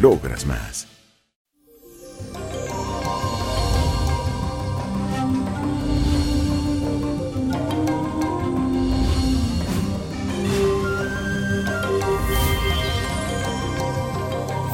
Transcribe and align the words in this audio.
logras 0.00 0.46
más. 0.46 0.86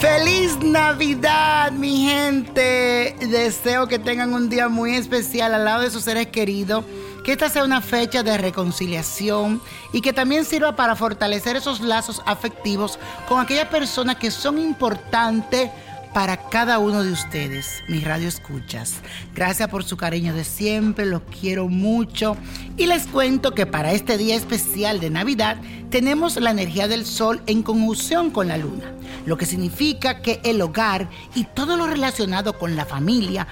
¡Feliz 0.00 0.56
Navidad, 0.62 1.72
mi 1.72 2.08
gente! 2.08 3.16
Deseo 3.20 3.88
que 3.88 3.98
tengan 3.98 4.32
un 4.32 4.48
día 4.48 4.68
muy 4.68 4.94
especial 4.94 5.52
al 5.54 5.64
lado 5.64 5.82
de 5.82 5.90
sus 5.90 6.04
seres 6.04 6.28
queridos. 6.28 6.84
Que 7.28 7.32
esta 7.32 7.50
sea 7.50 7.62
una 7.62 7.82
fecha 7.82 8.22
de 8.22 8.38
reconciliación 8.38 9.60
y 9.92 10.00
que 10.00 10.14
también 10.14 10.46
sirva 10.46 10.76
para 10.76 10.96
fortalecer 10.96 11.56
esos 11.56 11.80
lazos 11.80 12.22
afectivos 12.24 12.98
con 13.28 13.38
aquellas 13.38 13.68
personas 13.68 14.16
que 14.16 14.30
son 14.30 14.56
importantes 14.56 15.70
para 16.14 16.48
cada 16.48 16.78
uno 16.78 17.04
de 17.04 17.12
ustedes, 17.12 17.82
mis 17.86 18.02
radio 18.02 18.28
escuchas. 18.28 18.94
Gracias 19.34 19.68
por 19.68 19.84
su 19.84 19.98
cariño 19.98 20.32
de 20.32 20.42
siempre, 20.42 21.04
los 21.04 21.20
quiero 21.38 21.68
mucho. 21.68 22.34
Y 22.78 22.86
les 22.86 23.06
cuento 23.06 23.52
que 23.52 23.66
para 23.66 23.92
este 23.92 24.16
día 24.16 24.34
especial 24.34 24.98
de 24.98 25.10
Navidad 25.10 25.58
tenemos 25.90 26.36
la 26.36 26.52
energía 26.52 26.88
del 26.88 27.04
sol 27.04 27.42
en 27.46 27.62
conjunción 27.62 28.30
con 28.30 28.48
la 28.48 28.56
luna, 28.56 28.94
lo 29.26 29.36
que 29.36 29.44
significa 29.44 30.22
que 30.22 30.40
el 30.44 30.62
hogar 30.62 31.10
y 31.34 31.44
todo 31.44 31.76
lo 31.76 31.86
relacionado 31.86 32.58
con 32.58 32.74
la 32.74 32.86
familia 32.86 33.46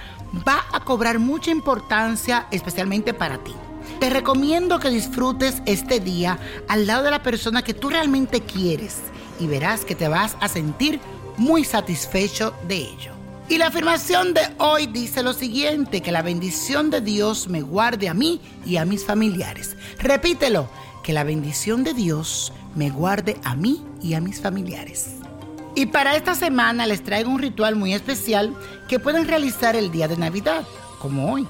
va 0.47 0.65
a 0.73 0.79
cobrar 0.79 1.19
mucha 1.19 1.51
importancia, 1.51 2.47
especialmente 2.49 3.13
para 3.13 3.37
ti. 3.37 3.53
Te 3.99 4.09
recomiendo 4.09 4.79
que 4.79 4.89
disfrutes 4.89 5.61
este 5.65 5.99
día 5.99 6.39
al 6.67 6.87
lado 6.87 7.03
de 7.03 7.11
la 7.11 7.23
persona 7.23 7.63
que 7.63 7.73
tú 7.73 7.89
realmente 7.89 8.41
quieres 8.41 8.97
y 9.39 9.47
verás 9.47 9.85
que 9.85 9.95
te 9.95 10.07
vas 10.07 10.37
a 10.39 10.47
sentir 10.47 10.99
muy 11.37 11.63
satisfecho 11.63 12.53
de 12.67 12.77
ello. 12.77 13.11
Y 13.49 13.57
la 13.57 13.67
afirmación 13.67 14.33
de 14.33 14.41
hoy 14.57 14.87
dice 14.87 15.23
lo 15.23 15.31
siguiente, 15.31 16.01
que 16.01 16.11
la 16.11 16.21
bendición 16.21 16.89
de 16.89 16.99
Dios 16.99 17.47
me 17.47 17.61
guarde 17.61 18.09
a 18.09 18.13
mí 18.13 18.41
y 18.65 18.75
a 18.75 18.83
mis 18.83 19.05
familiares. 19.05 19.77
Repítelo, 19.99 20.67
que 21.01 21.13
la 21.13 21.23
bendición 21.23 21.85
de 21.85 21.93
Dios 21.93 22.51
me 22.75 22.89
guarde 22.89 23.37
a 23.45 23.55
mí 23.55 23.85
y 24.01 24.15
a 24.15 24.19
mis 24.19 24.41
familiares. 24.41 25.15
Y 25.75 25.85
para 25.85 26.17
esta 26.17 26.35
semana 26.35 26.85
les 26.85 27.03
traigo 27.03 27.29
un 27.29 27.39
ritual 27.39 27.77
muy 27.77 27.93
especial 27.93 28.53
que 28.89 28.99
pueden 28.99 29.25
realizar 29.25 29.77
el 29.77 29.91
día 29.91 30.09
de 30.09 30.17
Navidad, 30.17 30.65
como 30.99 31.31
hoy, 31.31 31.47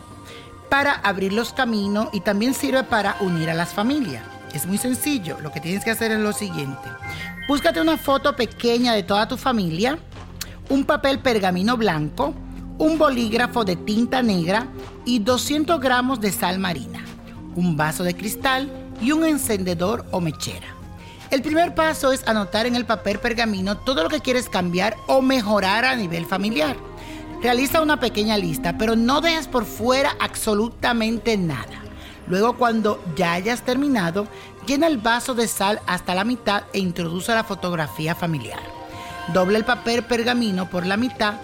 para 0.70 0.94
abrir 0.94 1.34
los 1.34 1.54
caminos 1.54 2.10
y 2.14 2.22
también 2.22 2.54
sirve 2.54 2.84
para 2.84 3.18
unir 3.20 3.50
a 3.50 3.54
las 3.54 3.74
familias. 3.74 4.24
Es 4.54 4.66
muy 4.66 4.78
sencillo, 4.78 5.38
lo 5.42 5.52
que 5.52 5.60
tienes 5.60 5.84
que 5.84 5.92
hacer 5.92 6.12
es 6.12 6.20
lo 6.20 6.34
siguiente. 6.34 6.88
Búscate 7.48 7.82
una 7.82 7.98
foto 7.98 8.36
pequeña 8.36 8.94
de 8.94 9.04
toda 9.04 9.28
tu 9.28 9.38
familia, 9.38 10.00
un 10.70 10.86
papel 10.86 11.20
pergamino 11.20 11.78
blanco, 11.78 12.34
un 12.78 12.98
bolígrafo 12.98 13.64
de 13.64 13.76
tinta 13.76 14.22
negra 14.22 14.68
y 15.06 15.20
200 15.20 15.80
gramos 15.80 16.20
de 16.20 16.32
sal 16.32 16.60
marina, 16.60 17.04
un 17.56 17.76
vaso 17.76 18.04
de 18.04 18.16
cristal 18.16 18.72
y 19.02 19.12
un 19.12 19.26
encendedor 19.26 20.06
o 20.12 20.22
mechera. 20.22 20.68
El 21.30 21.42
primer 21.42 21.76
paso 21.76 22.14
es 22.14 22.26
anotar 22.28 22.68
en 22.68 22.76
el 22.76 22.86
papel 22.86 23.20
pergamino 23.20 23.78
todo 23.78 24.04
lo 24.04 24.10
que 24.10 24.22
quieres 24.22 24.48
cambiar 24.48 24.96
o 25.08 25.22
mejorar 25.22 25.84
a 25.84 25.96
nivel 25.96 26.26
familiar. 26.26 26.78
Realiza 27.42 27.82
una 27.82 28.00
pequeña 28.00 28.36
lista, 28.38 28.78
pero 28.78 28.96
no 28.96 29.22
dejes 29.22 29.48
por 29.48 29.66
fuera 29.66 30.16
absolutamente 30.20 31.38
nada. 31.38 31.84
Luego 32.28 32.58
cuando 32.58 33.02
ya 33.16 33.34
hayas 33.34 33.62
terminado, 33.62 34.28
llena 34.66 34.88
el 34.88 34.98
vaso 34.98 35.36
de 35.36 35.48
sal 35.48 35.80
hasta 35.86 36.16
la 36.16 36.24
mitad 36.24 36.64
e 36.74 36.80
introduce 36.80 37.34
la 37.34 37.44
fotografía 37.44 38.16
familiar. 38.16 38.60
Doble 39.34 39.60
el 39.60 39.66
papel 39.66 40.04
pergamino 40.04 40.70
por 40.70 40.86
la 40.86 40.98
mitad 40.98 41.36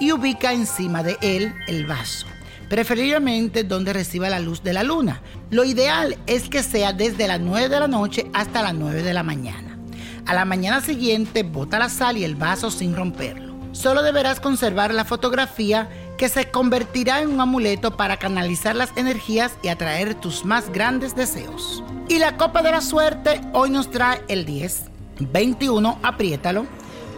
y 0.00 0.10
ubica 0.10 0.52
encima 0.52 1.02
de 1.02 1.18
él 1.20 1.54
el 1.68 1.86
vaso, 1.86 2.26
preferiblemente 2.70 3.62
donde 3.62 3.92
reciba 3.92 4.30
la 4.30 4.40
luz 4.40 4.62
de 4.62 4.72
la 4.72 4.82
luna. 4.82 5.20
Lo 5.50 5.64
ideal 5.64 6.16
es 6.26 6.48
que 6.48 6.62
sea 6.62 6.92
desde 6.94 7.28
las 7.28 7.40
9 7.40 7.68
de 7.68 7.80
la 7.80 7.88
noche 7.88 8.26
hasta 8.32 8.62
las 8.62 8.74
9 8.74 9.02
de 9.02 9.12
la 9.12 9.22
mañana. 9.22 9.78
A 10.26 10.34
la 10.34 10.44
mañana 10.44 10.80
siguiente 10.80 11.42
bota 11.42 11.78
la 11.78 11.90
sal 11.90 12.16
y 12.16 12.24
el 12.24 12.36
vaso 12.36 12.70
sin 12.70 12.96
romperlo. 12.96 13.51
Solo 13.72 14.02
deberás 14.02 14.38
conservar 14.38 14.92
la 14.92 15.06
fotografía 15.06 15.88
que 16.18 16.28
se 16.28 16.50
convertirá 16.50 17.22
en 17.22 17.30
un 17.30 17.40
amuleto 17.40 17.96
para 17.96 18.18
canalizar 18.18 18.76
las 18.76 18.94
energías 18.96 19.52
y 19.62 19.68
atraer 19.68 20.14
tus 20.14 20.44
más 20.44 20.70
grandes 20.70 21.16
deseos. 21.16 21.82
Y 22.08 22.18
la 22.18 22.36
copa 22.36 22.62
de 22.62 22.70
la 22.70 22.82
suerte 22.82 23.40
hoy 23.54 23.70
nos 23.70 23.90
trae 23.90 24.22
el 24.28 24.44
10, 24.44 24.84
21, 25.20 25.98
apriétalo, 26.02 26.66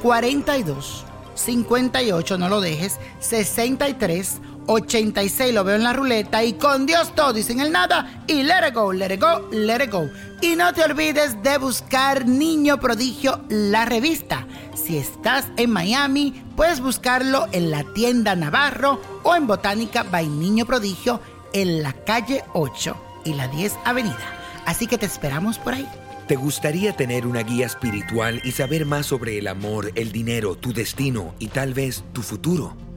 42, 0.03 1.05
58, 1.35 2.39
no 2.39 2.49
lo 2.49 2.61
dejes, 2.61 3.01
63, 3.19 4.41
86, 4.67 5.55
lo 5.55 5.65
veo 5.65 5.77
en 5.77 5.83
la 5.83 5.93
ruleta 5.93 6.43
y 6.45 6.55
con 6.55 6.87
Dios 6.87 7.15
todo 7.15 7.39
y 7.39 7.43
sin 7.43 7.61
el 7.61 7.73
nada 7.73 8.25
y 8.27 8.43
let 8.43 8.69
it 8.69 8.75
go, 8.75 8.93
let 8.93 9.13
it 9.15 9.21
go, 9.21 9.49
let 9.53 9.85
it 9.85 9.91
go. 9.91 10.09
Y 10.41 10.57
no 10.57 10.73
te 10.73 10.83
olvides 10.83 11.43
de 11.43 11.59
buscar 11.59 12.27
Niño 12.27 12.79
Prodigio, 12.81 13.45
la 13.49 13.85
revista. 13.85 14.47
Si 14.75 14.99
estás 14.99 15.47
en 15.57 15.71
Miami, 15.71 16.43
puedes 16.57 16.81
buscarlo 16.81 17.47
en 17.53 17.71
la 17.71 17.85
tienda 17.95 18.35
Navarro 18.35 19.01
o 19.23 19.35
en 19.35 19.47
Botánica 19.47 20.03
by 20.03 20.29
Niño 20.29 20.67
Prodigio 20.67 21.21
en 21.53 21.83
la 21.83 21.93
calle 21.93 22.43
8 22.53 22.97
y 23.25 23.35
la 23.35 23.49
10 23.49 23.75
Avenida. 23.85 24.17
Así 24.67 24.87
que 24.87 24.99
te 24.99 25.07
esperamos 25.07 25.59
por 25.59 25.75
ahí. 25.75 25.89
¿Te 26.27 26.37
gustaría 26.37 26.97
tener 26.97 27.27
una 27.27 27.43
guía 27.43 27.67
espiritual 27.67 28.41
y 28.45 28.53
saber 28.53 28.87
más 28.87 29.07
sobre 29.07 29.39
el 29.39 29.47
amor, 29.47 29.93
el 29.95 30.11
dinero, 30.11 30.57
tu 30.57 30.73
destino 30.73 31.35
y 31.39 31.49
tal 31.49 31.75
vez 31.75 32.03
tu 32.15 32.23
futuro? 32.23 32.84